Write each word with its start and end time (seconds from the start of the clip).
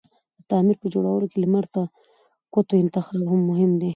د 0.37 0.41
تعمير 0.49 0.77
په 0.83 0.87
جوړولو 0.93 1.25
کی 1.31 1.37
لمر 1.43 1.65
ته 1.73 1.81
کوتو 2.53 2.73
انتخاب 2.83 3.19
مهم 3.49 3.71
دی 3.81 3.89